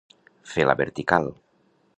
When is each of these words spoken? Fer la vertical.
Fer 0.53 0.65
la 0.69 0.75
vertical. 0.81 1.31